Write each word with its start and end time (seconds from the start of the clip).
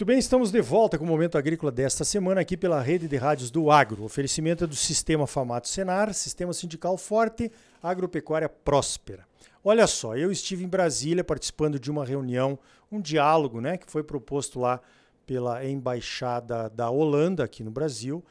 Muito 0.00 0.06
bem, 0.06 0.18
estamos 0.18 0.50
de 0.50 0.62
volta 0.62 0.96
com 0.96 1.04
o 1.04 1.06
Momento 1.06 1.36
Agrícola 1.36 1.70
desta 1.70 2.06
semana 2.06 2.40
aqui 2.40 2.56
pela 2.56 2.80
rede 2.80 3.06
de 3.06 3.18
rádios 3.18 3.50
do 3.50 3.70
Agro. 3.70 4.00
O 4.00 4.06
oferecimento 4.06 4.64
é 4.64 4.66
do 4.66 4.74
Sistema 4.74 5.26
Famato 5.26 5.68
Senar, 5.68 6.14
Sistema 6.14 6.54
Sindical 6.54 6.96
Forte, 6.96 7.52
Agropecuária 7.82 8.48
Próspera. 8.48 9.26
Olha 9.62 9.86
só, 9.86 10.16
eu 10.16 10.32
estive 10.32 10.64
em 10.64 10.68
Brasília 10.68 11.22
participando 11.22 11.78
de 11.78 11.90
uma 11.90 12.02
reunião, 12.02 12.58
um 12.90 12.98
diálogo, 12.98 13.60
né, 13.60 13.76
que 13.76 13.90
foi 13.90 14.02
proposto 14.02 14.58
lá 14.58 14.80
pela 15.26 15.62
embaixada 15.66 16.70
da 16.70 16.88
Holanda 16.88 17.44
aqui 17.44 17.62
no 17.62 17.70
Brasil, 17.70 18.24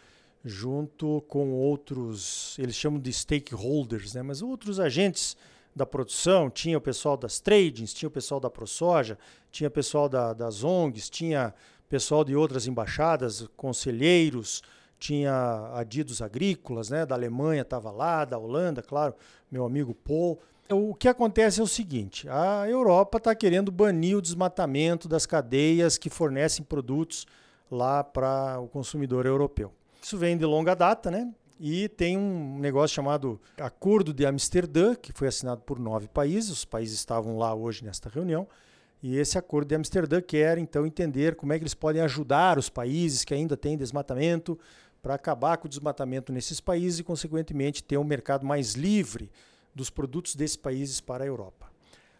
junto 0.44 1.24
com 1.28 1.52
outros, 1.52 2.58
eles 2.58 2.74
chamam 2.74 3.00
de 3.00 3.14
stakeholders, 3.14 4.16
né, 4.16 4.24
mas 4.24 4.42
outros 4.42 4.80
agentes 4.80 5.38
da 5.80 5.86
produção, 5.86 6.50
tinha 6.50 6.78
o 6.78 6.82
pessoal 6.82 7.16
das 7.16 7.40
tradings, 7.40 7.94
tinha 7.94 8.08
o 8.08 8.12
pessoal 8.12 8.40
da 8.40 8.50
ProSoja, 8.50 9.18
tinha 9.50 9.70
o 9.70 9.72
pessoal 9.72 10.10
da, 10.10 10.34
das 10.34 10.62
ONGs, 10.62 11.10
tinha 11.10 11.54
pessoal 11.88 12.24
de 12.26 12.36
outras 12.36 12.68
embaixadas, 12.68 13.48
conselheiros, 13.56 14.62
tinha 15.00 15.72
adidos 15.74 16.22
agrícolas, 16.22 16.90
né, 16.90 17.06
da 17.06 17.16
Alemanha 17.16 17.62
estava 17.62 17.90
lá, 17.92 18.26
da 18.26 18.38
Holanda, 18.38 18.82
claro, 18.82 19.16
meu 19.50 19.66
amigo 19.66 19.96
Paul. 19.96 20.38
O 20.70 20.94
que 20.94 21.08
acontece 21.08 21.62
é 21.62 21.64
o 21.64 21.68
seguinte: 21.68 22.28
a 22.30 22.70
Europa 22.70 23.18
está 23.18 23.34
querendo 23.34 23.72
banir 23.72 24.18
o 24.18 24.22
desmatamento 24.22 25.08
das 25.08 25.26
cadeias 25.26 25.98
que 25.98 26.10
fornecem 26.10 26.64
produtos 26.64 27.26
lá 27.72 28.04
para 28.04 28.60
o 28.60 28.68
consumidor 28.68 29.26
europeu. 29.26 29.72
Isso 30.02 30.18
vem 30.18 30.38
de 30.38 30.46
longa 30.46 30.76
data, 30.76 31.10
né? 31.10 31.34
E 31.60 31.90
tem 31.90 32.18
um 32.18 32.58
negócio 32.58 32.96
chamado 32.96 33.40
Acordo 33.60 34.14
de 34.14 34.26
Amsterdã, 34.26 34.96
que 34.96 35.12
foi 35.12 35.28
assinado 35.28 35.62
por 35.62 35.78
nove 35.78 36.08
países, 36.08 36.50
os 36.50 36.64
países 36.64 36.96
estavam 36.98 37.38
lá 37.38 37.54
hoje 37.54 37.84
nesta 37.84 38.08
reunião, 38.08 38.48
e 39.04 39.18
esse 39.18 39.38
Acordo 39.38 39.68
de 39.68 39.76
Amsterdã 39.76 40.22
quer 40.22 40.58
então 40.58 40.86
entender 40.86 41.36
como 41.36 41.52
é 41.52 41.58
que 41.58 41.64
eles 41.64 41.74
podem 41.74 42.02
ajudar 42.02 42.58
os 42.58 42.70
países 42.70 43.26
que 43.26 43.34
ainda 43.34 43.58
têm 43.58 43.78
desmatamento 43.78 44.58
para 45.02 45.16
acabar 45.16 45.58
com 45.58 45.68
o 45.68 45.70
desmatamento 45.70 46.32
nesses 46.32 46.62
países 46.62 47.00
e, 47.00 47.04
consequentemente, 47.04 47.84
ter 47.84 47.98
um 47.98 48.06
mercado 48.06 48.46
mais 48.46 48.76
livre 48.76 49.30
dos 49.76 49.90
produtos 49.90 50.36
desses 50.36 50.58
países 50.58 51.02
para 51.02 51.26
a 51.26 51.28
Europa. 51.28 51.70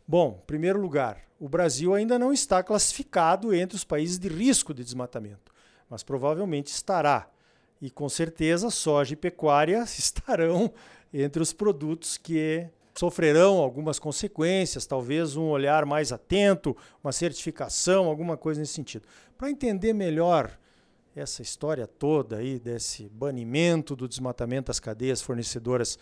Bom, 0.06 0.40
em 0.44 0.46
primeiro 0.48 0.82
lugar, 0.82 1.22
o 1.40 1.48
Brasil 1.48 1.94
ainda 1.94 2.20
não 2.20 2.34
está 2.34 2.62
classificado 2.62 3.54
entre 3.54 3.78
os 3.78 3.86
países 3.86 4.20
de 4.20 4.28
risco 4.28 4.74
de 4.74 4.84
desmatamento, 4.84 5.54
mas 5.90 6.04
provavelmente 6.04 6.68
estará 6.68 7.30
e 7.82 7.90
com 7.90 8.10
certeza 8.10 8.70
soja 8.70 9.14
e 9.14 9.16
pecuária 9.16 9.84
estarão 9.98 10.72
entre 11.14 11.42
os 11.42 11.54
produtos 11.54 12.18
que 12.18 12.68
sofrerão 12.98 13.60
algumas 13.60 13.98
consequências, 13.98 14.86
talvez 14.86 15.38
um 15.38 15.46
olhar 15.46 15.86
mais 15.86 16.12
atento, 16.12 16.76
uma 17.04 17.14
certificação, 17.14 18.08
alguma 18.08 18.36
coisa 18.36 18.60
nesse 18.60 18.74
sentido. 18.74 19.08
Para 19.38 19.50
entender 19.50 19.94
melhor 19.94 20.58
essa 21.16 21.42
história 21.42 21.88
toda 21.88 22.38
aí 22.38 22.60
desse 22.60 23.08
banimento 23.10 23.96
do 23.96 24.08
desmatamento 24.08 24.68
das 24.68 24.80
cadeias 24.80 25.22
fornecedoras 25.22 25.98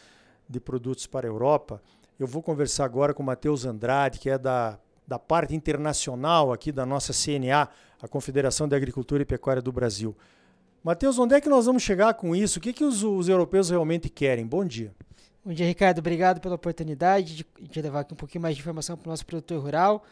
de 0.50 0.60
produtos 0.60 1.06
para 1.06 1.28
a 1.28 1.30
Europa, 1.30 1.82
eu 2.20 2.26
vou 2.26 2.42
conversar 2.42 2.86
agora 2.86 3.14
com 3.14 3.22
o 3.22 3.26
Matheus 3.26 3.64
Andrade, 3.64 4.18
que 4.18 4.30
é 4.30 4.38
da, 4.38 4.80
da 5.08 5.20
parte 5.20 5.56
internacional 5.56 6.52
aqui 6.52 6.72
da 6.72 6.86
nossa 6.86 7.14
CNA, 7.14 7.70
a 8.02 8.08
Confederação 8.08 8.68
de 8.68 8.76
Agricultura 8.76 9.22
e 9.22 9.26
Pecuária 9.26 9.62
do 9.62 9.72
Brasil. 9.72 10.16
Matheus, 10.84 11.20
onde 11.20 11.36
é 11.36 11.42
que 11.42 11.50
nós 11.50 11.66
vamos 11.66 11.84
chegar 11.84 12.14
com 12.14 12.36
isso? 12.36 12.60
O 12.60 12.62
que, 12.62 12.72
que 12.72 12.84
os, 12.84 13.04
os 13.04 13.28
europeus 13.28 13.70
realmente 13.70 14.10
querem? 14.10 14.46
Bom 14.46 14.64
dia. 14.64 14.94
Bom 15.44 15.54
dia, 15.54 15.66
Ricardo. 15.66 16.00
Obrigado 16.00 16.40
pela 16.40 16.56
oportunidade 16.56 17.36
de, 17.36 17.46
de 17.60 17.82
levar 17.82 18.02
aqui 18.02 18.14
um 18.14 18.18
pouquinho 18.18 18.42
mais 18.42 18.56
de 18.56 18.62
informação 18.62 18.98
para 18.98 19.08
o 19.08 19.10
nosso 19.10 19.26
produtor 19.26 19.62
rural. 19.62 20.04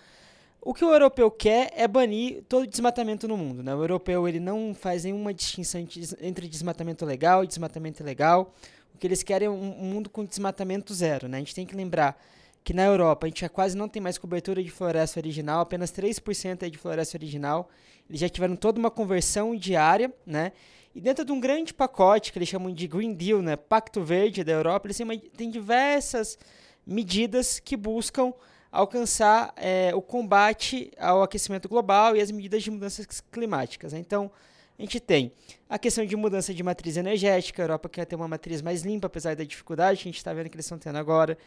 O 0.62 0.73
que 0.73 0.84
o 0.84 0.91
europeu 0.91 1.29
quer 1.29 1.72
é 1.75 1.88
banir 1.88 2.44
todo 2.50 2.66
desmatamento 2.66 3.28
no 3.28 3.38
mundo. 3.38 3.62
Né? 3.62 3.75
O 3.75 3.84
europeu 3.84 4.28
ele 4.28 4.39
não 4.39 4.73
faz 4.73 5.03
nenhuma 5.03 5.34
distinção 5.34 5.85
entre 6.22 6.47
desmatamento 6.47 7.06
legal 7.06 7.44
e 7.44 7.47
desmatamento 7.47 8.01
ilegal. 8.01 8.53
O 8.94 8.97
que 8.97 9.06
eles 9.06 9.22
querem 9.22 9.47
é 9.47 9.51
um, 9.51 9.81
um 9.81 9.85
mundo 9.85 10.09
com 10.09 10.25
desmatamento 10.25 10.94
zero. 10.94 11.28
Né? 11.28 11.38
A 11.38 11.39
gente 11.39 11.53
tem 11.53 11.66
que 11.66 11.75
lembrar 11.75 12.19
que 12.65 12.73
na 12.73 12.83
Europa 12.83 13.27
a 13.27 13.29
gente 13.29 13.41
já 13.41 13.47
quase 13.47 13.77
não 13.77 13.87
tem 13.87 14.01
mais 14.01 14.17
cobertura 14.17 14.61
de 14.61 14.71
floresta 14.71 15.19
original, 15.19 15.61
apenas 15.61 15.91
3% 15.91 16.63
é 16.63 16.69
de 16.69 16.79
floresta 16.79 17.15
original. 17.15 17.69
Eles 18.09 18.19
já 18.19 18.27
tiveram 18.27 18.55
toda 18.55 18.79
uma 18.79 18.89
conversão 18.89 19.55
diária, 19.55 20.11
né? 20.25 20.51
E 20.95 20.99
dentro 20.99 21.23
de 21.23 21.31
um 21.31 21.39
grande 21.39 21.75
pacote 21.75 22.33
que 22.33 22.39
eles 22.39 22.49
chamam 22.49 22.73
de 22.73 22.87
Green 22.87 23.13
Deal, 23.13 23.39
né, 23.41 23.55
Pacto 23.55 24.01
Verde 24.03 24.43
da 24.43 24.51
Europa, 24.51 24.87
eles 24.87 24.97
têm 25.37 25.51
diversas 25.51 26.39
medidas 26.87 27.59
que 27.59 27.77
buscam 27.77 28.33
alcançar 28.71 29.53
é, 29.57 29.93
o 29.93 30.01
combate 30.01 30.91
ao 30.97 31.21
aquecimento 31.21 31.69
global 31.69 32.15
e 32.15 32.21
as 32.21 32.31
medidas 32.31 32.63
de 32.63 32.71
mudanças 32.71 33.05
climáticas. 33.31 33.93
Né? 33.93 33.99
Então, 33.99 34.31
a 34.79 34.81
gente 34.81 34.99
tem 34.99 35.31
a 35.69 35.77
questão 35.77 36.03
de 36.03 36.15
mudança 36.15 36.51
de 36.51 36.63
matriz 36.63 36.97
energética, 36.97 37.61
a 37.61 37.65
Europa 37.65 37.89
quer 37.89 38.05
ter 38.05 38.15
uma 38.15 38.27
matriz 38.27 38.61
mais 38.61 38.81
limpa, 38.81 39.05
apesar 39.05 39.35
da 39.35 39.43
dificuldade 39.43 40.01
que 40.01 40.09
a 40.09 40.11
gente 40.11 40.17
está 40.17 40.33
vendo 40.33 40.49
que 40.49 40.55
eles 40.55 40.65
estão 40.65 40.79
tendo 40.79 40.97
agora. 40.97 41.37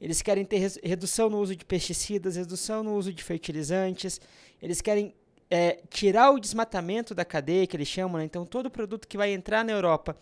Eles 0.00 0.20
querem 0.22 0.44
ter 0.44 0.58
redução 0.82 1.30
no 1.30 1.40
uso 1.40 1.56
de 1.56 1.64
pesticidas, 1.64 2.36
redução 2.36 2.82
no 2.82 2.94
uso 2.94 3.12
de 3.12 3.22
fertilizantes, 3.22 4.20
eles 4.60 4.80
querem 4.80 5.14
é, 5.50 5.80
tirar 5.88 6.30
o 6.30 6.38
desmatamento 6.38 7.14
da 7.14 7.24
cadeia, 7.24 7.66
que 7.66 7.76
eles 7.76 7.88
chamam, 7.88 8.18
né? 8.18 8.24
então 8.24 8.44
todo 8.44 8.70
produto 8.70 9.08
que 9.08 9.16
vai 9.16 9.32
entrar 9.32 9.64
na 9.64 9.72
Europa 9.72 10.16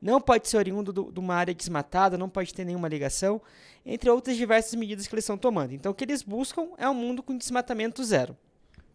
não 0.00 0.20
pode 0.20 0.48
ser 0.48 0.58
oriundo 0.58 0.92
de 0.92 1.18
uma 1.18 1.34
área 1.34 1.54
desmatada, 1.54 2.18
não 2.18 2.28
pode 2.28 2.52
ter 2.52 2.64
nenhuma 2.64 2.86
ligação, 2.86 3.40
entre 3.84 4.10
outras 4.10 4.36
diversas 4.36 4.74
medidas 4.74 5.06
que 5.06 5.14
eles 5.14 5.24
estão 5.24 5.38
tomando. 5.38 5.72
Então 5.72 5.92
o 5.92 5.94
que 5.94 6.04
eles 6.04 6.22
buscam 6.22 6.68
é 6.76 6.88
um 6.88 6.94
mundo 6.94 7.22
com 7.22 7.36
desmatamento 7.36 8.04
zero. 8.04 8.36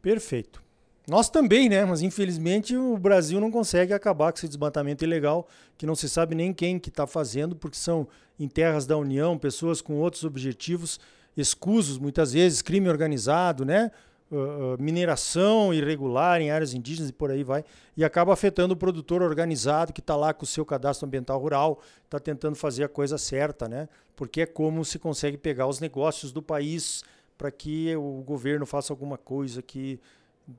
Perfeito. 0.02 0.64
Nós 1.11 1.29
também, 1.29 1.67
né? 1.67 1.83
Mas 1.83 2.01
infelizmente 2.01 2.73
o 2.73 2.97
Brasil 2.97 3.38
não 3.41 3.51
consegue 3.51 3.94
acabar 3.94 4.31
com 4.31 4.38
esse 4.38 4.47
desmatamento 4.47 5.03
ilegal, 5.03 5.45
que 5.77 5.85
não 5.85 5.94
se 5.94 6.07
sabe 6.07 6.33
nem 6.33 6.53
quem 6.53 6.79
que 6.79 6.88
está 6.88 7.05
fazendo, 7.05 7.53
porque 7.53 7.75
são 7.75 8.07
em 8.39 8.47
terras 8.47 8.85
da 8.85 8.95
União, 8.95 9.38
pessoas 9.38 9.81
com 9.81 9.99
outros 9.99 10.23
objetivos 10.23 11.01
escusos, 11.35 11.97
muitas 11.97 12.31
vezes 12.31 12.61
crime 12.61 12.88
organizado, 12.88 13.66
né? 13.66 13.91
Uh, 14.31 14.81
mineração 14.81 15.73
irregular 15.73 16.39
em 16.39 16.49
áreas 16.49 16.73
indígenas 16.73 17.09
e 17.09 17.13
por 17.13 17.29
aí 17.29 17.43
vai, 17.43 17.66
e 17.97 18.05
acaba 18.05 18.31
afetando 18.31 18.73
o 18.73 18.78
produtor 18.78 19.22
organizado 19.22 19.91
que 19.91 19.99
está 19.99 20.16
lá 20.16 20.33
com 20.33 20.45
o 20.45 20.47
seu 20.47 20.66
cadastro 20.66 21.05
ambiental 21.05 21.38
rural, 21.41 21.81
está 22.05 22.19
tentando 22.19 22.55
fazer 22.55 22.85
a 22.85 22.88
coisa 22.88 23.17
certa, 23.17 23.67
né? 23.67 23.89
Porque 24.16 24.43
é 24.43 24.45
como 24.45 24.85
se 24.85 24.97
consegue 24.97 25.35
pegar 25.35 25.67
os 25.67 25.81
negócios 25.81 26.31
do 26.31 26.41
país 26.41 27.03
para 27.38 27.51
que 27.51 27.93
o 27.97 28.23
governo 28.25 28.66
faça 28.66 28.93
alguma 28.93 29.17
coisa 29.17 29.61
que 29.61 29.99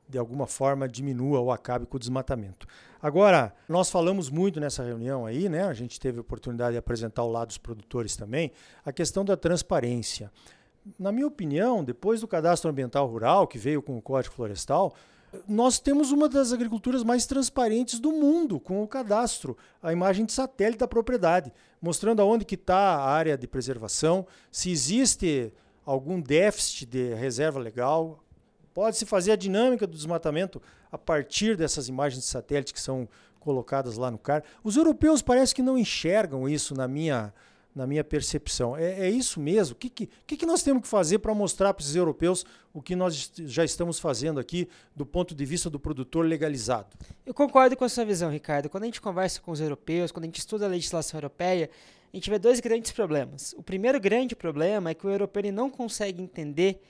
de 0.09 0.19
alguma 0.19 0.47
forma 0.47 0.89
diminua 0.89 1.41
ou 1.41 1.51
acabe 1.51 1.87
com 1.87 1.97
o 1.97 2.01
desmatamento. 2.01 2.67
Agora, 3.01 3.55
nós 3.69 3.91
falamos 3.91 4.31
muito 4.31 4.61
nessa 4.61 4.85
reunião 4.85 5.27
aí, 5.27 5.49
né? 5.49 5.65
A 5.65 5.73
gente 5.73 5.99
teve 5.99 6.19
a 6.19 6.21
oportunidade 6.21 6.73
de 6.73 6.79
apresentar 6.79 7.25
o 7.25 7.31
lado 7.31 7.49
dos 7.49 7.59
produtores 7.59 8.17
também, 8.17 8.53
a 8.85 8.93
questão 8.93 9.25
da 9.25 9.37
transparência. 9.37 10.31
Na 10.99 11.13
minha 11.13 11.27
opinião, 11.27 11.83
depois 11.83 12.21
do 12.21 12.29
cadastro 12.29 12.71
ambiental 12.71 13.07
rural, 13.07 13.47
que 13.47 13.59
veio 13.59 13.83
com 13.83 13.97
o 13.97 14.03
Código 14.03 14.35
Florestal, 14.35 14.95
nós 15.49 15.79
temos 15.79 16.13
uma 16.13 16.29
das 16.29 16.53
agriculturas 16.53 17.03
mais 17.03 17.27
transparentes 17.27 17.99
do 17.99 18.13
mundo, 18.13 18.61
com 18.61 18.83
o 18.83 18.89
cadastro, 18.89 19.57
a 19.83 19.93
imagem 19.93 20.27
de 20.27 20.33
satélite 20.33 20.79
da 20.79 20.89
propriedade, 20.89 21.53
mostrando 21.81 22.21
aonde 22.21 22.45
que 22.45 22.55
está 22.55 22.77
a 22.77 23.11
área 23.11 23.37
de 23.37 23.47
preservação, 23.47 24.27
se 24.51 24.71
existe 24.71 25.53
algum 25.85 26.21
déficit 26.21 26.87
de 26.87 27.15
reserva 27.15 27.59
legal, 27.59 28.23
Pode-se 28.75 29.05
fazer 29.05 29.33
a 29.33 29.37
dinâmica 29.37 29.87
do 29.87 29.97
desmatamento 29.97 30.61
a 30.91 30.99
partir 30.99 31.57
dessas 31.57 31.89
imagens 31.89 32.23
de 32.23 32.29
satélite 32.29 32.73
que 32.73 32.81
são 32.81 33.09
colocadas 33.39 33.97
lá 33.97 34.11
no 34.11 34.19
CAR. 34.19 34.43
Os 34.63 34.77
europeus 34.77 35.21
parece 35.21 35.55
que 35.55 35.63
não 35.63 35.77
enxergam 35.77 36.49
isso 36.49 36.75
na 36.75 36.87
minha, 36.87 37.35
na 37.75 37.87
minha 37.87 38.05
percepção. 38.05 38.77
É, 38.77 39.07
é 39.07 39.11
isso 39.11 39.41
mesmo? 39.41 39.75
O 39.75 39.77
que, 39.77 39.91
que, 39.91 40.37
que 40.37 40.47
nós 40.47 40.63
temos 40.63 40.83
que 40.83 40.89
fazer 40.89 41.19
para 41.19 41.35
mostrar 41.35 41.75
para 41.75 41.83
esses 41.83 41.97
europeus 41.97 42.45
o 42.73 42.81
que 42.81 42.95
nós 42.95 43.33
já 43.37 43.65
estamos 43.65 43.99
fazendo 43.99 44.39
aqui 44.39 44.69
do 44.95 45.05
ponto 45.05 45.35
de 45.35 45.45
vista 45.45 45.69
do 45.69 45.79
produtor 45.79 46.25
legalizado? 46.25 46.97
Eu 47.27 47.35
concordo 47.35 47.77
com 47.77 47.85
a 47.85 47.89
sua 47.89 48.05
visão, 48.05 48.31
Ricardo. 48.31 48.69
Quando 48.69 48.85
a 48.85 48.87
gente 48.87 49.01
conversa 49.01 49.41
com 49.41 49.51
os 49.51 49.61
europeus, 49.61 50.13
quando 50.13 50.25
a 50.25 50.27
gente 50.27 50.39
estuda 50.39 50.67
a 50.67 50.69
legislação 50.69 51.19
europeia, 51.19 51.69
a 52.13 52.17
gente 52.17 52.31
vê 52.31 52.39
dois 52.39 52.61
grandes 52.61 52.93
problemas. 52.93 53.55
O 53.57 53.63
primeiro 53.63 53.99
grande 53.99 54.37
problema 54.37 54.91
é 54.91 54.95
que 54.95 55.07
o 55.07 55.11
europeu 55.11 55.51
não 55.51 55.71
consegue 55.71 56.23
entender 56.23 56.81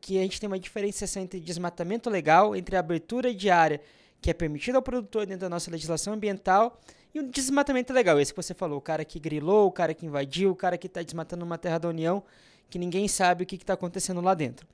que 0.00 0.18
a 0.18 0.22
gente 0.22 0.40
tem 0.40 0.46
uma 0.46 0.58
diferenciação 0.58 1.22
entre 1.22 1.40
desmatamento 1.40 2.10
legal, 2.10 2.54
entre 2.54 2.76
a 2.76 2.80
abertura 2.80 3.34
de 3.34 3.50
área 3.50 3.80
que 4.20 4.30
é 4.30 4.34
permitida 4.34 4.78
ao 4.78 4.82
produtor 4.82 5.26
dentro 5.26 5.42
da 5.42 5.48
nossa 5.48 5.70
legislação 5.70 6.12
ambiental 6.14 6.80
e 7.14 7.20
o 7.20 7.30
desmatamento 7.30 7.92
legal, 7.92 8.20
esse 8.20 8.32
que 8.32 8.42
você 8.42 8.52
falou, 8.52 8.78
o 8.78 8.80
cara 8.80 9.04
que 9.04 9.18
grilou, 9.18 9.68
o 9.68 9.72
cara 9.72 9.94
que 9.94 10.04
invadiu, 10.04 10.50
o 10.50 10.56
cara 10.56 10.76
que 10.76 10.86
está 10.86 11.02
desmatando 11.02 11.44
uma 11.44 11.56
terra 11.56 11.78
da 11.78 11.88
União, 11.88 12.22
que 12.68 12.78
ninguém 12.78 13.08
sabe 13.08 13.44
o 13.44 13.46
que 13.46 13.56
está 13.56 13.72
acontecendo 13.72 14.20
lá 14.20 14.34
dentro. 14.34 14.66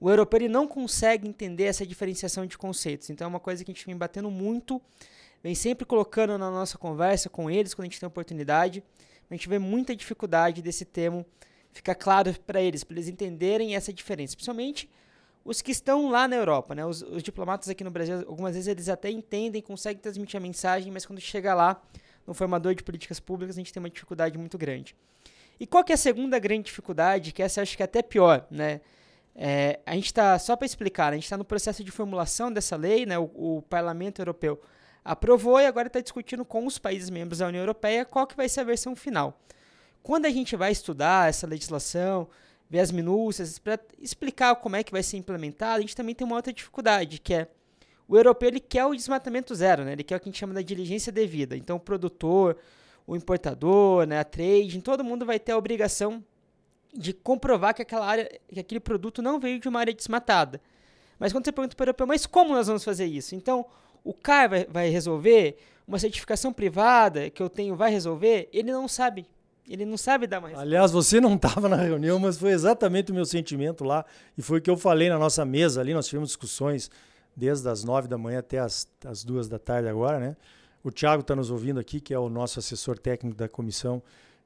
O 0.00 0.08
europeu 0.08 0.38
ele 0.38 0.48
não 0.48 0.68
consegue 0.68 1.26
entender 1.26 1.64
essa 1.64 1.84
diferenciação 1.84 2.46
de 2.46 2.56
conceitos, 2.56 3.10
então 3.10 3.24
é 3.24 3.28
uma 3.28 3.40
coisa 3.40 3.64
que 3.64 3.70
a 3.70 3.74
gente 3.74 3.84
vem 3.84 3.96
batendo 3.96 4.30
muito, 4.30 4.80
vem 5.42 5.54
sempre 5.54 5.84
colocando 5.84 6.38
na 6.38 6.50
nossa 6.50 6.78
conversa 6.78 7.28
com 7.28 7.50
eles 7.50 7.74
quando 7.74 7.86
a 7.86 7.88
gente 7.88 7.98
tem 7.98 8.06
oportunidade, 8.06 8.84
a 9.28 9.34
gente 9.34 9.48
vê 9.48 9.58
muita 9.58 9.94
dificuldade 9.96 10.62
desse 10.62 10.84
termo 10.84 11.26
ficar 11.72 11.94
claro 11.94 12.34
para 12.40 12.60
eles, 12.60 12.84
para 12.84 12.96
eles 12.96 13.08
entenderem 13.08 13.76
essa 13.76 13.92
diferença. 13.92 14.34
Principalmente 14.34 14.88
os 15.44 15.62
que 15.62 15.70
estão 15.70 16.10
lá 16.10 16.28
na 16.28 16.36
Europa, 16.36 16.74
né? 16.74 16.84
Os, 16.84 17.02
os, 17.02 17.22
diplomatas 17.22 17.68
aqui 17.68 17.82
no 17.82 17.90
Brasil, 17.90 18.18
algumas 18.26 18.54
vezes 18.54 18.68
eles 18.68 18.88
até 18.88 19.10
entendem, 19.10 19.62
conseguem 19.62 20.00
transmitir 20.00 20.36
a 20.36 20.40
mensagem, 20.40 20.92
mas 20.92 21.06
quando 21.06 21.20
chega 21.20 21.54
lá, 21.54 21.80
no 22.26 22.34
formador 22.34 22.74
de 22.74 22.82
políticas 22.82 23.18
públicas, 23.18 23.56
a 23.56 23.60
gente 23.60 23.72
tem 23.72 23.82
uma 23.82 23.88
dificuldade 23.88 24.36
muito 24.36 24.58
grande. 24.58 24.94
E 25.58 25.66
qual 25.66 25.82
que 25.82 25.90
é 25.92 25.94
a 25.94 25.98
segunda 25.98 26.38
grande 26.38 26.64
dificuldade, 26.64 27.32
que 27.32 27.42
essa 27.42 27.60
eu 27.60 27.62
acho 27.62 27.76
que 27.76 27.82
é 27.82 27.84
até 27.84 28.02
pior, 28.02 28.46
né? 28.50 28.80
É, 29.34 29.80
a 29.86 29.94
gente 29.94 30.06
está, 30.06 30.38
só 30.38 30.56
para 30.56 30.66
explicar, 30.66 31.06
né? 31.06 31.12
a 31.12 31.14
gente 31.14 31.24
está 31.24 31.36
no 31.36 31.44
processo 31.44 31.82
de 31.82 31.90
formulação 31.90 32.52
dessa 32.52 32.76
lei, 32.76 33.06
né? 33.06 33.18
O, 33.18 33.30
o 33.34 33.62
Parlamento 33.62 34.20
Europeu 34.20 34.60
aprovou 35.04 35.58
e 35.60 35.66
agora 35.66 35.86
está 35.86 36.00
discutindo 36.00 36.44
com 36.44 36.66
os 36.66 36.78
países 36.78 37.08
membros 37.08 37.38
da 37.38 37.46
União 37.46 37.62
Europeia 37.62 38.04
qual 38.04 38.26
que 38.26 38.36
vai 38.36 38.48
ser 38.48 38.60
a 38.60 38.64
versão 38.64 38.94
final. 38.94 39.40
Quando 40.08 40.24
a 40.24 40.30
gente 40.30 40.56
vai 40.56 40.72
estudar 40.72 41.28
essa 41.28 41.46
legislação, 41.46 42.26
ver 42.70 42.80
as 42.80 42.90
minúcias, 42.90 43.58
para 43.58 43.78
explicar 44.00 44.56
como 44.56 44.74
é 44.74 44.82
que 44.82 44.90
vai 44.90 45.02
ser 45.02 45.18
implementado, 45.18 45.76
a 45.76 45.80
gente 45.82 45.94
também 45.94 46.14
tem 46.14 46.26
uma 46.26 46.34
outra 46.34 46.50
dificuldade, 46.50 47.20
que 47.20 47.34
é 47.34 47.48
o 48.08 48.16
europeu 48.16 48.48
ele 48.48 48.58
quer 48.58 48.86
o 48.86 48.94
desmatamento 48.94 49.54
zero, 49.54 49.84
né? 49.84 49.92
Ele 49.92 50.02
quer 50.02 50.16
o 50.16 50.18
que 50.20 50.26
a 50.26 50.32
gente 50.32 50.38
chama 50.38 50.54
da 50.54 50.62
diligência 50.62 51.12
devida. 51.12 51.58
Então 51.58 51.76
o 51.76 51.80
produtor, 51.80 52.56
o 53.06 53.14
importador, 53.16 54.06
né, 54.06 54.18
a 54.18 54.24
trade, 54.24 54.80
todo 54.80 55.04
mundo 55.04 55.26
vai 55.26 55.38
ter 55.38 55.52
a 55.52 55.58
obrigação 55.58 56.24
de 56.90 57.12
comprovar 57.12 57.74
que 57.74 57.82
aquela 57.82 58.06
área, 58.06 58.40
que 58.48 58.60
aquele 58.60 58.80
produto 58.80 59.20
não 59.20 59.38
veio 59.38 59.60
de 59.60 59.68
uma 59.68 59.80
área 59.80 59.92
desmatada. 59.92 60.58
Mas 61.18 61.34
quando 61.34 61.44
você 61.44 61.52
pergunta 61.52 61.76
para 61.76 61.84
o 61.84 61.88
europeu, 61.88 62.06
mas 62.06 62.24
como 62.24 62.54
nós 62.54 62.66
vamos 62.66 62.82
fazer 62.82 63.04
isso? 63.04 63.34
Então, 63.34 63.66
o 64.02 64.14
CAR 64.14 64.48
vai, 64.48 64.64
vai 64.64 64.88
resolver, 64.88 65.58
uma 65.86 65.98
certificação 65.98 66.50
privada 66.50 67.28
que 67.28 67.42
eu 67.42 67.50
tenho 67.50 67.76
vai 67.76 67.90
resolver, 67.90 68.48
ele 68.54 68.72
não 68.72 68.88
sabe. 68.88 69.26
Ele 69.68 69.84
não 69.84 69.96
sabe 69.96 70.26
dar 70.26 70.40
mais. 70.40 70.58
Aliás, 70.58 70.90
você 70.90 71.20
não 71.20 71.34
estava 71.34 71.68
na 71.68 71.76
reunião, 71.76 72.18
mas 72.18 72.38
foi 72.38 72.50
exatamente 72.50 73.12
o 73.12 73.14
meu 73.14 73.24
sentimento 73.24 73.84
lá. 73.84 74.04
E 74.36 74.42
foi 74.42 74.58
o 74.58 74.62
que 74.62 74.70
eu 74.70 74.76
falei 74.76 75.08
na 75.08 75.18
nossa 75.18 75.44
mesa 75.44 75.80
ali. 75.80 75.92
Nós 75.92 76.06
tivemos 76.06 76.30
discussões 76.30 76.90
desde 77.36 77.68
as 77.68 77.84
nove 77.84 78.08
da 78.08 78.16
manhã 78.16 78.38
até 78.38 78.58
as, 78.58 78.88
as 79.04 79.22
duas 79.22 79.48
da 79.48 79.58
tarde 79.58 79.88
agora, 79.88 80.18
né? 80.18 80.36
O 80.82 80.90
Thiago 80.90 81.20
está 81.20 81.36
nos 81.36 81.50
ouvindo 81.50 81.78
aqui, 81.78 82.00
que 82.00 82.14
é 82.14 82.18
o 82.18 82.28
nosso 82.28 82.58
assessor 82.58 82.98
técnico 82.98 83.36
da 83.36 83.48
comissão 83.48 84.02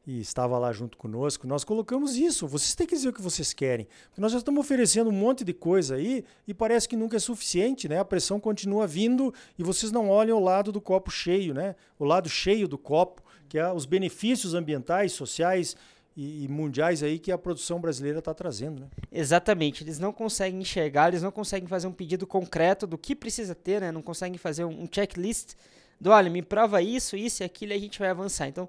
e 0.07 0.21
estava 0.21 0.59
lá 0.59 0.73
junto 0.73 0.99
conosco, 0.99 1.47
nós 1.47 1.63
colocamos 1.63 2.17
isso. 2.17 2.47
Vocês 2.49 2.75
têm 2.75 2.87
que 2.87 2.95
dizer 2.95 3.09
o 3.09 3.13
que 3.13 3.23
vocês 3.23 3.53
querem. 3.53 3.87
Porque 4.09 4.21
nós 4.21 4.33
já 4.33 4.39
estamos 4.39 4.61
oferecendo 4.61 5.11
um 5.11 5.13
monte 5.13 5.45
de 5.45 5.53
coisa 5.53 5.95
aí 5.95 6.25
e 6.47 6.53
parece 6.53 6.89
que 6.89 6.97
nunca 6.97 7.17
é 7.17 7.21
suficiente, 7.21 7.89
né? 7.89 7.99
A 7.99 8.05
pressão 8.05 8.41
continua 8.41 8.87
vindo 8.87 9.33
e 9.57 9.63
vocês 9.63 9.93
não 9.93 10.09
olham 10.11 10.39
o 10.39 10.41
lado 10.43 10.73
do 10.73 10.81
copo 10.81 11.11
cheio, 11.11 11.55
né? 11.55 11.77
O 11.99 12.05
lado 12.05 12.29
cheio 12.29 12.67
do 12.67 12.77
copo, 12.77 13.23
que 13.53 13.59
é 13.59 13.71
os 13.71 13.85
benefícios 13.85 14.55
ambientais, 14.55 15.13
sociais 15.13 15.77
e, 16.17 16.49
mundiais 16.49 17.03
aí 17.03 17.19
que 17.19 17.31
a 17.31 17.37
produção 17.37 17.79
brasileira 17.79 18.21
está 18.21 18.33
trazendo, 18.33 18.81
né? 18.81 18.87
Exatamente. 19.13 19.85
Eles 19.85 19.99
não 19.99 20.11
conseguem 20.11 20.59
enxergar, 20.59 21.09
eles 21.09 21.21
não 21.21 21.31
conseguem 21.31 21.69
fazer 21.69 21.87
um 21.87 21.93
pedido 21.93 22.27
concreto 22.27 22.87
do 22.87 22.97
que 22.97 23.15
precisa 23.15 23.55
ter, 23.55 23.83
né? 23.83 23.93
Não 23.93 24.01
conseguem 24.01 24.39
fazer 24.39 24.65
um 24.65 24.89
checklist 24.91 25.53
do, 26.01 26.09
olha, 26.09 26.31
me 26.31 26.41
prova 26.41 26.81
isso, 26.81 27.15
isso 27.15 27.43
e 27.43 27.45
aquilo 27.45 27.73
e 27.73 27.75
a 27.75 27.79
gente 27.79 27.99
vai 27.99 28.09
avançar. 28.09 28.49
Então, 28.49 28.67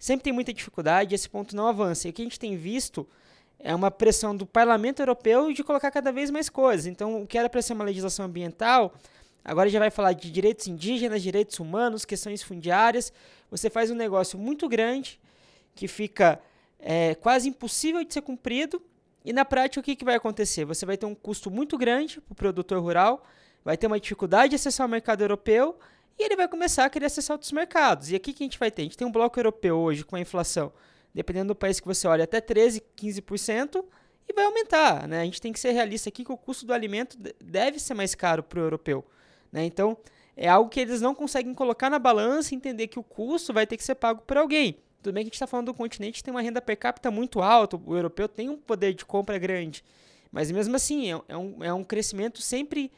sempre 0.00 0.24
tem 0.24 0.32
muita 0.32 0.52
dificuldade 0.52 1.14
e 1.14 1.14
esse 1.14 1.28
ponto 1.28 1.54
não 1.54 1.68
avança. 1.68 2.08
E 2.08 2.10
o 2.10 2.12
que 2.12 2.22
a 2.22 2.24
gente 2.24 2.40
tem 2.40 2.56
visto 2.56 3.06
é 3.60 3.72
uma 3.72 3.88
pressão 3.88 4.36
do 4.36 4.44
Parlamento 4.44 4.98
Europeu 4.98 5.52
de 5.52 5.62
colocar 5.62 5.92
cada 5.92 6.10
vez 6.10 6.28
mais 6.28 6.48
coisas. 6.48 6.86
Então, 6.86 7.22
o 7.22 7.26
que 7.26 7.38
era 7.38 7.48
para 7.48 7.62
ser 7.62 7.74
uma 7.74 7.84
legislação 7.84 8.26
ambiental, 8.26 8.94
agora 9.44 9.70
já 9.70 9.78
vai 9.78 9.92
falar 9.92 10.12
de 10.12 10.28
direitos 10.28 10.66
indígenas, 10.66 11.22
direitos 11.22 11.60
humanos, 11.60 12.04
questões 12.04 12.42
fundiárias. 12.42 13.12
Você 13.56 13.70
faz 13.70 13.88
um 13.88 13.94
negócio 13.94 14.36
muito 14.36 14.68
grande 14.68 15.20
que 15.76 15.86
fica 15.86 16.40
é, 16.80 17.14
quase 17.14 17.48
impossível 17.48 18.02
de 18.02 18.12
ser 18.12 18.20
cumprido. 18.20 18.82
E 19.24 19.32
na 19.32 19.44
prática, 19.44 19.80
o 19.80 19.82
que, 19.82 19.94
que 19.94 20.04
vai 20.04 20.16
acontecer? 20.16 20.64
Você 20.64 20.84
vai 20.84 20.96
ter 20.96 21.06
um 21.06 21.14
custo 21.14 21.52
muito 21.52 21.78
grande 21.78 22.20
para 22.20 22.32
o 22.32 22.34
produtor 22.34 22.82
rural, 22.82 23.24
vai 23.64 23.76
ter 23.76 23.86
uma 23.86 24.00
dificuldade 24.00 24.50
de 24.50 24.56
acessar 24.56 24.84
o 24.84 24.90
mercado 24.90 25.22
europeu 25.22 25.78
e 26.18 26.24
ele 26.24 26.34
vai 26.34 26.48
começar 26.48 26.84
a 26.84 26.90
querer 26.90 27.06
acessar 27.06 27.36
outros 27.36 27.52
mercados. 27.52 28.10
E 28.10 28.16
aqui 28.16 28.32
que 28.32 28.42
a 28.42 28.46
gente 28.46 28.58
vai 28.58 28.72
ter? 28.72 28.82
A 28.82 28.84
gente 28.86 28.96
tem 28.96 29.06
um 29.06 29.12
bloco 29.12 29.38
europeu 29.38 29.78
hoje 29.78 30.04
com 30.04 30.16
a 30.16 30.20
inflação, 30.20 30.72
dependendo 31.14 31.54
do 31.54 31.54
país 31.54 31.78
que 31.78 31.86
você 31.86 32.08
olha, 32.08 32.24
até 32.24 32.40
13%, 32.40 32.82
15%, 32.96 33.84
e 34.28 34.32
vai 34.32 34.46
aumentar. 34.46 35.06
Né? 35.06 35.20
A 35.20 35.24
gente 35.24 35.40
tem 35.40 35.52
que 35.52 35.60
ser 35.60 35.70
realista 35.70 36.08
aqui 36.08 36.24
que 36.24 36.32
o 36.32 36.36
custo 36.36 36.66
do 36.66 36.72
alimento 36.72 37.16
deve 37.40 37.78
ser 37.78 37.94
mais 37.94 38.16
caro 38.16 38.42
para 38.42 38.58
o 38.58 38.62
europeu. 38.62 39.04
Né? 39.52 39.64
Então, 39.64 39.96
é 40.36 40.48
algo 40.48 40.68
que 40.68 40.80
eles 40.80 41.00
não 41.00 41.14
conseguem 41.14 41.54
colocar 41.54 41.88
na 41.88 41.98
balança 41.98 42.52
e 42.52 42.56
entender 42.56 42.88
que 42.88 42.98
o 42.98 43.02
custo 43.02 43.52
vai 43.52 43.66
ter 43.66 43.76
que 43.76 43.84
ser 43.84 43.94
pago 43.94 44.22
por 44.22 44.36
alguém. 44.36 44.78
Tudo 45.02 45.14
bem 45.14 45.22
que 45.22 45.26
a 45.26 45.30
gente 45.30 45.34
está 45.34 45.46
falando 45.46 45.66
do 45.66 45.74
continente 45.74 46.18
que 46.18 46.24
tem 46.24 46.32
uma 46.32 46.40
renda 46.40 46.60
per 46.60 46.78
capita 46.78 47.10
muito 47.10 47.42
alta, 47.42 47.76
o 47.76 47.94
europeu 47.94 48.28
tem 48.28 48.48
um 48.48 48.56
poder 48.56 48.94
de 48.94 49.04
compra 49.04 49.38
grande. 49.38 49.84
Mas 50.32 50.50
mesmo 50.50 50.74
assim, 50.74 51.12
é, 51.12 51.20
é 51.28 51.36
um, 51.36 51.64
é 51.64 51.72
um 51.72 51.84
crescimento 51.84 52.40
sempre 52.40 52.90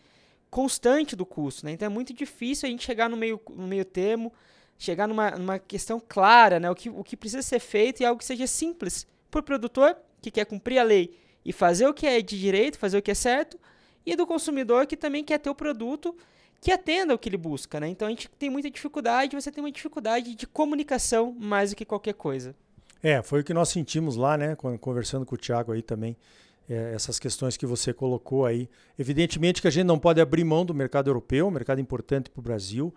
constante 0.48 1.14
do 1.14 1.26
custo, 1.26 1.66
né? 1.66 1.72
Então 1.72 1.86
é 1.86 1.88
muito 1.88 2.14
difícil 2.14 2.66
a 2.66 2.70
gente 2.70 2.84
chegar 2.84 3.10
no 3.10 3.16
meio, 3.16 3.40
no 3.50 3.66
meio 3.66 3.84
termo, 3.84 4.32
chegar 4.78 5.06
numa, 5.06 5.32
numa 5.32 5.58
questão 5.58 6.00
clara, 6.00 6.58
né? 6.58 6.70
O 6.70 6.74
que, 6.74 6.88
o 6.88 7.04
que 7.04 7.16
precisa 7.16 7.42
ser 7.42 7.58
feito 7.58 8.00
e 8.00 8.06
algo 8.06 8.18
que 8.18 8.24
seja 8.24 8.46
simples 8.46 9.06
para 9.30 9.40
o 9.40 9.42
produtor 9.42 9.96
que 10.22 10.30
quer 10.30 10.46
cumprir 10.46 10.78
a 10.78 10.82
lei 10.82 11.14
e 11.44 11.52
fazer 11.52 11.86
o 11.86 11.92
que 11.92 12.06
é 12.06 12.22
de 12.22 12.38
direito, 12.38 12.78
fazer 12.78 12.98
o 12.98 13.02
que 13.02 13.10
é 13.10 13.14
certo, 13.14 13.58
e 14.04 14.16
do 14.16 14.26
consumidor 14.26 14.86
que 14.86 14.96
também 14.96 15.22
quer 15.22 15.38
ter 15.38 15.50
o 15.50 15.54
produto 15.54 16.16
que 16.60 16.72
atenda 16.72 17.14
o 17.14 17.18
que 17.18 17.28
ele 17.28 17.36
busca, 17.36 17.78
né? 17.78 17.88
Então 17.88 18.08
a 18.08 18.10
gente 18.10 18.28
tem 18.38 18.50
muita 18.50 18.70
dificuldade, 18.70 19.36
você 19.36 19.50
tem 19.50 19.62
uma 19.62 19.70
dificuldade 19.70 20.34
de 20.34 20.46
comunicação 20.46 21.34
mais 21.38 21.70
do 21.70 21.76
que 21.76 21.84
qualquer 21.84 22.14
coisa. 22.14 22.54
É, 23.02 23.22
foi 23.22 23.40
o 23.40 23.44
que 23.44 23.54
nós 23.54 23.68
sentimos 23.68 24.16
lá, 24.16 24.36
né? 24.36 24.56
Conversando 24.80 25.24
com 25.24 25.34
o 25.34 25.38
Thiago 25.38 25.72
aí 25.72 25.82
também 25.82 26.16
é, 26.68 26.92
essas 26.94 27.18
questões 27.18 27.56
que 27.56 27.66
você 27.66 27.92
colocou 27.92 28.44
aí. 28.44 28.68
Evidentemente 28.98 29.60
que 29.60 29.68
a 29.68 29.70
gente 29.70 29.86
não 29.86 29.98
pode 29.98 30.20
abrir 30.20 30.44
mão 30.44 30.64
do 30.64 30.74
mercado 30.74 31.08
europeu, 31.08 31.46
um 31.46 31.50
mercado 31.50 31.80
importante 31.80 32.30
para 32.30 32.40
o 32.40 32.42
Brasil, 32.42 32.94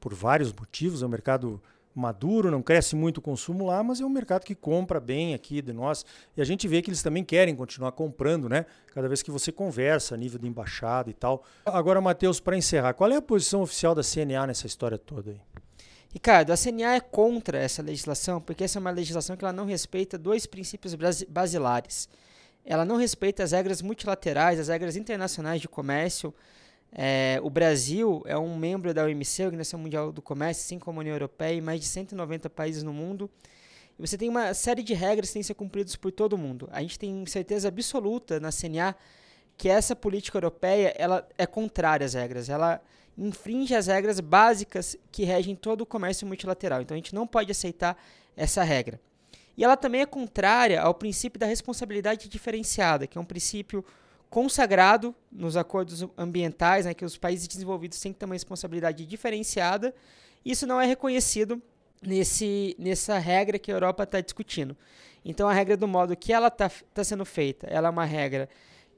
por 0.00 0.14
vários 0.14 0.52
motivos. 0.52 1.02
É 1.02 1.06
um 1.06 1.10
mercado 1.10 1.60
maduro, 1.98 2.50
não 2.50 2.62
cresce 2.62 2.94
muito 2.94 3.18
o 3.18 3.20
consumo 3.20 3.66
lá, 3.66 3.82
mas 3.82 4.00
é 4.00 4.04
um 4.04 4.08
mercado 4.08 4.44
que 4.44 4.54
compra 4.54 5.00
bem 5.00 5.34
aqui 5.34 5.60
de 5.60 5.72
nós. 5.72 6.04
E 6.36 6.40
a 6.40 6.44
gente 6.44 6.68
vê 6.68 6.80
que 6.80 6.90
eles 6.90 7.02
também 7.02 7.24
querem 7.24 7.54
continuar 7.54 7.92
comprando, 7.92 8.48
né? 8.48 8.66
Cada 8.94 9.08
vez 9.08 9.22
que 9.22 9.30
você 9.30 9.50
conversa 9.50 10.14
a 10.14 10.18
nível 10.18 10.38
de 10.38 10.46
embaixada 10.46 11.10
e 11.10 11.14
tal. 11.14 11.42
Agora, 11.66 12.00
Matheus, 12.00 12.40
para 12.40 12.56
encerrar, 12.56 12.94
qual 12.94 13.10
é 13.10 13.16
a 13.16 13.22
posição 13.22 13.62
oficial 13.62 13.94
da 13.94 14.02
CNA 14.02 14.46
nessa 14.46 14.66
história 14.66 14.98
toda 14.98 15.30
aí? 15.30 15.40
Ricardo, 16.10 16.52
a 16.52 16.56
CNA 16.56 16.94
é 16.94 17.00
contra 17.00 17.58
essa 17.58 17.82
legislação, 17.82 18.40
porque 18.40 18.64
essa 18.64 18.78
é 18.78 18.80
uma 18.80 18.90
legislação 18.90 19.36
que 19.36 19.44
ela 19.44 19.52
não 19.52 19.66
respeita 19.66 20.16
dois 20.16 20.46
princípios 20.46 20.94
basilares 21.28 22.08
ela 22.68 22.84
não 22.84 22.96
respeita 22.96 23.42
as 23.42 23.52
regras 23.52 23.80
multilaterais, 23.80 24.60
as 24.60 24.68
regras 24.68 24.94
internacionais 24.94 25.58
de 25.58 25.66
comércio. 25.66 26.34
É, 26.92 27.38
o 27.42 27.50
Brasil 27.50 28.22
é 28.26 28.36
um 28.38 28.56
membro 28.56 28.94
da 28.94 29.04
OMC, 29.04 29.44
Organização 29.44 29.78
Mundial 29.78 30.10
do 30.10 30.22
Comércio, 30.22 30.64
assim 30.64 30.78
como 30.78 30.98
a 30.98 31.02
União 31.02 31.14
Europeia, 31.14 31.54
em 31.54 31.60
mais 31.60 31.80
de 31.80 31.86
190 31.86 32.48
países 32.50 32.82
no 32.82 32.92
mundo. 32.92 33.30
E 33.98 34.06
você 34.06 34.16
tem 34.16 34.28
uma 34.28 34.54
série 34.54 34.82
de 34.82 34.94
regras 34.94 35.28
que 35.28 35.34
têm 35.34 35.42
que 35.42 35.46
ser 35.46 35.54
cumpridas 35.54 35.96
por 35.96 36.12
todo 36.12 36.38
mundo. 36.38 36.68
A 36.72 36.80
gente 36.80 36.98
tem 36.98 37.26
certeza 37.26 37.68
absoluta 37.68 38.40
na 38.40 38.50
CNA 38.50 38.94
que 39.56 39.68
essa 39.68 39.94
política 39.96 40.38
europeia 40.38 40.94
ela 40.96 41.28
é 41.36 41.44
contrária 41.46 42.04
às 42.06 42.14
regras. 42.14 42.48
Ela 42.48 42.80
infringe 43.18 43.74
as 43.74 43.88
regras 43.88 44.20
básicas 44.20 44.96
que 45.10 45.24
regem 45.24 45.56
todo 45.56 45.80
o 45.80 45.86
comércio 45.86 46.26
multilateral. 46.26 46.80
Então 46.80 46.94
a 46.94 46.98
gente 46.98 47.14
não 47.14 47.26
pode 47.26 47.50
aceitar 47.50 48.00
essa 48.36 48.62
regra. 48.62 49.00
E 49.56 49.64
ela 49.64 49.76
também 49.76 50.00
é 50.00 50.06
contrária 50.06 50.80
ao 50.80 50.94
princípio 50.94 51.40
da 51.40 51.46
responsabilidade 51.46 52.28
diferenciada, 52.28 53.08
que 53.08 53.18
é 53.18 53.20
um 53.20 53.24
princípio 53.24 53.84
consagrado 54.30 55.14
nos 55.30 55.56
acordos 55.56 56.04
ambientais, 56.16 56.84
né, 56.84 56.94
que 56.94 57.04
os 57.04 57.16
países 57.16 57.48
desenvolvidos 57.48 57.98
têm 58.00 58.12
que 58.12 58.18
ter 58.18 58.24
uma 58.24 58.34
responsabilidade 58.34 59.06
diferenciada. 59.06 59.94
Isso 60.44 60.66
não 60.66 60.80
é 60.80 60.86
reconhecido 60.86 61.62
nesse, 62.02 62.76
nessa 62.78 63.18
regra 63.18 63.58
que 63.58 63.70
a 63.70 63.74
Europa 63.74 64.02
está 64.02 64.20
discutindo. 64.20 64.76
Então, 65.24 65.48
a 65.48 65.52
regra 65.52 65.76
do 65.76 65.88
modo 65.88 66.16
que 66.16 66.32
ela 66.32 66.48
está 66.48 66.70
tá 66.94 67.02
sendo 67.02 67.24
feita, 67.24 67.66
ela 67.66 67.88
é 67.88 67.90
uma 67.90 68.04
regra 68.04 68.48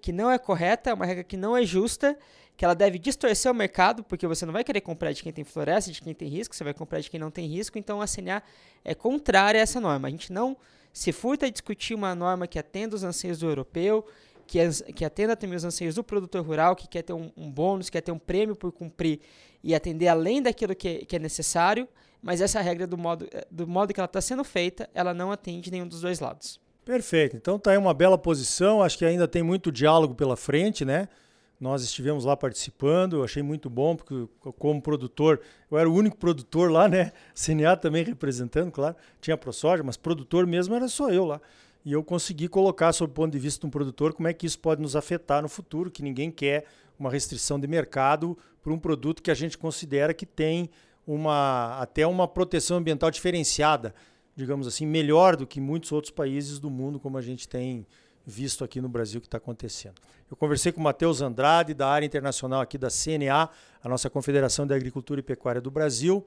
que 0.00 0.12
não 0.12 0.30
é 0.30 0.38
correta, 0.38 0.90
é 0.90 0.94
uma 0.94 1.04
regra 1.04 1.24
que 1.24 1.36
não 1.36 1.56
é 1.56 1.64
justa 1.64 2.16
que 2.56 2.64
ela 2.64 2.74
deve 2.74 2.98
distorcer 2.98 3.50
o 3.50 3.54
mercado, 3.54 4.04
porque 4.04 4.26
você 4.26 4.44
não 4.44 4.52
vai 4.52 4.62
querer 4.62 4.82
comprar 4.82 5.12
de 5.12 5.22
quem 5.22 5.32
tem 5.32 5.44
floresta, 5.44 5.90
de 5.90 6.02
quem 6.02 6.12
tem 6.12 6.28
risco, 6.28 6.54
você 6.54 6.62
vai 6.62 6.74
comprar 6.74 7.00
de 7.00 7.08
quem 7.08 7.18
não 7.18 7.30
tem 7.30 7.46
risco, 7.46 7.78
então 7.78 8.02
a 8.02 8.06
CNA 8.06 8.42
é 8.84 8.94
contrária 8.94 9.58
a 9.58 9.62
essa 9.62 9.80
norma. 9.80 10.08
A 10.08 10.10
gente 10.10 10.30
não 10.30 10.54
se 10.92 11.10
furta 11.10 11.46
a 11.46 11.50
discutir 11.50 11.94
uma 11.94 12.14
norma 12.14 12.46
que 12.46 12.58
atenda 12.58 12.94
os 12.94 13.02
anseios 13.02 13.38
do 13.38 13.48
europeu, 13.48 14.06
que, 14.50 14.92
que 14.92 15.04
atenda 15.04 15.36
também 15.36 15.56
os 15.56 15.64
anseios 15.64 15.94
do 15.94 16.02
produtor 16.02 16.44
rural, 16.44 16.74
que 16.74 16.88
quer 16.88 17.02
ter 17.02 17.12
um, 17.12 17.30
um 17.36 17.48
bônus, 17.48 17.88
quer 17.88 18.00
ter 18.00 18.10
um 18.10 18.18
prêmio 18.18 18.56
por 18.56 18.72
cumprir 18.72 19.20
e 19.62 19.76
atender 19.76 20.08
além 20.08 20.42
daquilo 20.42 20.74
que, 20.74 21.04
que 21.06 21.14
é 21.14 21.18
necessário, 21.20 21.86
mas 22.20 22.40
essa 22.40 22.60
regra 22.60 22.84
do 22.84 22.98
modo, 22.98 23.28
do 23.48 23.68
modo 23.68 23.94
que 23.94 24.00
ela 24.00 24.06
está 24.06 24.20
sendo 24.20 24.42
feita, 24.42 24.90
ela 24.92 25.14
não 25.14 25.30
atende 25.30 25.70
nenhum 25.70 25.86
dos 25.86 26.00
dois 26.00 26.18
lados. 26.18 26.60
Perfeito. 26.84 27.36
Então 27.36 27.60
tá 27.60 27.70
aí 27.70 27.78
uma 27.78 27.94
bela 27.94 28.18
posição. 28.18 28.82
Acho 28.82 28.98
que 28.98 29.04
ainda 29.04 29.28
tem 29.28 29.40
muito 29.42 29.70
diálogo 29.70 30.16
pela 30.16 30.36
frente, 30.36 30.84
né? 30.84 31.08
Nós 31.60 31.84
estivemos 31.84 32.24
lá 32.24 32.36
participando, 32.36 33.22
achei 33.22 33.44
muito 33.44 33.70
bom, 33.70 33.94
porque 33.94 34.26
como 34.58 34.82
produtor, 34.82 35.40
eu 35.70 35.78
era 35.78 35.88
o 35.88 35.94
único 35.94 36.16
produtor 36.16 36.72
lá, 36.72 36.88
né? 36.88 37.12
CNA 37.36 37.76
também 37.76 38.02
representando, 38.02 38.72
claro, 38.72 38.96
tinha 39.20 39.34
a 39.34 39.38
ProSoja, 39.38 39.84
mas 39.84 39.96
produtor 39.96 40.44
mesmo 40.44 40.74
era 40.74 40.88
só 40.88 41.08
eu 41.10 41.24
lá. 41.24 41.40
E 41.84 41.92
eu 41.92 42.04
consegui 42.04 42.48
colocar, 42.48 42.92
sob 42.92 43.10
o 43.10 43.14
ponto 43.14 43.32
de 43.32 43.38
vista 43.38 43.60
de 43.60 43.66
um 43.66 43.70
produtor, 43.70 44.12
como 44.12 44.28
é 44.28 44.32
que 44.32 44.46
isso 44.46 44.58
pode 44.58 44.82
nos 44.82 44.94
afetar 44.94 45.42
no 45.42 45.48
futuro, 45.48 45.90
que 45.90 46.02
ninguém 46.02 46.30
quer 46.30 46.66
uma 46.98 47.10
restrição 47.10 47.58
de 47.58 47.66
mercado 47.66 48.36
para 48.62 48.72
um 48.72 48.78
produto 48.78 49.22
que 49.22 49.30
a 49.30 49.34
gente 49.34 49.56
considera 49.56 50.12
que 50.12 50.26
tem 50.26 50.70
uma 51.06 51.78
até 51.80 52.06
uma 52.06 52.28
proteção 52.28 52.76
ambiental 52.76 53.10
diferenciada, 53.10 53.94
digamos 54.36 54.66
assim, 54.66 54.86
melhor 54.86 55.36
do 55.36 55.46
que 55.46 55.60
muitos 55.60 55.90
outros 55.92 56.12
países 56.12 56.58
do 56.58 56.68
mundo, 56.68 57.00
como 57.00 57.16
a 57.16 57.22
gente 57.22 57.48
tem 57.48 57.86
visto 58.24 58.62
aqui 58.62 58.80
no 58.80 58.88
Brasil 58.88 59.20
que 59.20 59.26
está 59.26 59.38
acontecendo. 59.38 59.94
Eu 60.30 60.36
conversei 60.36 60.70
com 60.70 60.80
o 60.80 60.84
Matheus 60.84 61.20
Andrade, 61.20 61.74
da 61.74 61.88
área 61.88 62.06
internacional 62.06 62.60
aqui 62.60 62.78
da 62.78 62.88
CNA, 62.88 63.48
a 63.82 63.88
nossa 63.88 64.08
Confederação 64.08 64.66
de 64.66 64.74
Agricultura 64.74 65.20
e 65.20 65.22
Pecuária 65.22 65.60
do 65.60 65.70
Brasil. 65.70 66.24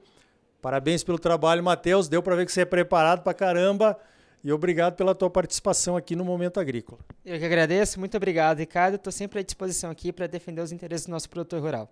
Parabéns 0.60 1.04
pelo 1.04 1.18
trabalho, 1.18 1.62
Matheus. 1.62 2.08
Deu 2.08 2.22
para 2.22 2.36
ver 2.36 2.46
que 2.46 2.52
você 2.52 2.62
é 2.62 2.64
preparado 2.64 3.22
para 3.22 3.32
caramba. 3.32 3.98
E 4.44 4.52
obrigado 4.52 4.94
pela 4.94 5.14
tua 5.14 5.30
participação 5.30 5.96
aqui 5.96 6.14
no 6.14 6.22
Momento 6.22 6.60
Agrícola. 6.60 7.00
Eu 7.24 7.38
que 7.38 7.44
agradeço. 7.46 7.98
Muito 7.98 8.14
obrigado, 8.14 8.58
Ricardo. 8.58 8.96
Estou 8.96 9.10
sempre 9.10 9.40
à 9.40 9.42
disposição 9.42 9.90
aqui 9.90 10.12
para 10.12 10.26
defender 10.26 10.60
os 10.60 10.70
interesses 10.70 11.06
do 11.06 11.12
nosso 11.12 11.30
produtor 11.30 11.62
rural. 11.62 11.90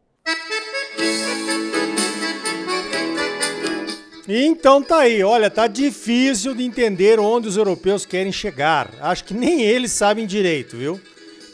Então 4.28 4.82
tá 4.82 4.99
aí, 4.99 5.23
olha, 5.25 5.50
tá 5.50 5.66
difícil 5.66 6.54
de 6.54 6.62
entender 6.62 7.18
onde 7.18 7.49
os 7.49 7.56
europeus 7.56 8.04
querem 8.04 8.30
chegar. 8.30 8.90
Acho 9.00 9.25
que 9.25 9.35
nem 9.35 9.62
eles 9.62 9.90
sabem 9.90 10.26
direito, 10.26 10.76
viu? 10.76 11.00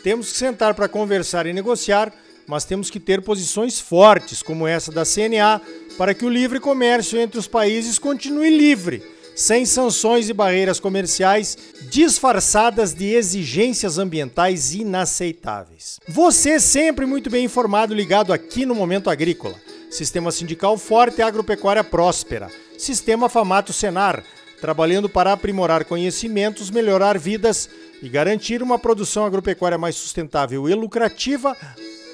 Temos 0.03 0.33
que 0.33 0.37
sentar 0.37 0.75
para 0.75 0.89
conversar 0.89 1.47
e 1.47 1.53
negociar, 1.53 2.13
mas 2.47 2.65
temos 2.65 2.91
que 2.91 3.01
ter 3.01 3.23
posições 3.23 3.81
fortes, 3.81 4.43
como 4.43 4.67
essa 4.67 4.93
da 4.93 5.05
CNA, 5.05 5.63
para 5.97 6.13
que 6.13 6.25
o 6.25 6.29
livre 6.29 6.61
comércio 6.61 7.19
entre 7.19 7.39
os 7.39 7.47
países 7.47 7.99
continue 7.99 8.51
livre, 8.51 9.03
sem 9.39 9.65
sanções 9.65 10.29
e 10.29 10.33
barreiras 10.33 10.81
comerciais 10.81 11.57
disfarçadas 11.89 12.93
de 12.93 13.15
exigências 13.15 13.97
ambientais 13.97 14.75
inaceitáveis. 14.75 16.01
Você 16.09 16.59
sempre 16.59 17.07
muito 17.07 17.31
bem 17.31 17.45
informado, 17.45 17.95
ligado 17.95 18.33
aqui 18.33 18.67
no 18.67 18.75
Momento 18.75 19.09
Agrícola. 19.09 19.55
Sistema 19.93 20.33
sindical 20.33 20.77
forte 20.77 21.21
e 21.21 21.23
agropecuária 21.23 21.85
próspera. 21.85 22.51
Sistema 22.77 23.29
Famato 23.29 23.73
Senar, 23.73 24.25
trabalhando 24.61 25.09
para 25.09 25.33
aprimorar 25.33 25.85
conhecimentos, 25.85 26.69
melhorar 26.69 27.17
vidas 27.17 27.71
e 28.03 28.09
garantir 28.09 28.61
uma 28.61 28.77
produção 28.77 29.25
agropecuária 29.25 29.79
mais 29.79 29.95
sustentável 29.95 30.69
e 30.69 30.75
lucrativa 30.75 31.57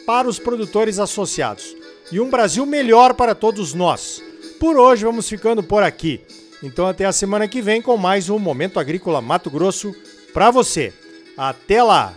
para 0.07 0.29
os 0.29 0.39
produtores 0.39 0.99
associados. 0.99 1.75
E 2.13 2.21
um 2.21 2.29
Brasil 2.29 2.67
melhor 2.67 3.15
para 3.15 3.35
todos 3.35 3.73
nós. 3.73 4.23
Por 4.61 4.77
hoje 4.77 5.07
vamos 5.07 5.27
ficando 5.27 5.63
por 5.63 5.83
aqui. 5.83 6.21
Então 6.63 6.87
até 6.87 7.05
a 7.05 7.13
semana 7.13 7.49
que 7.49 7.61
vem 7.61 7.83
com 7.83 7.97
mais 7.97 8.31
um 8.31 8.39
Momento 8.39 8.81
Agrícola 8.81 9.21
Mato 9.21 9.51
Grosso 9.51 9.95
para 10.33 10.51
você. 10.51 10.93
Até 11.37 11.83
lá! 11.83 12.15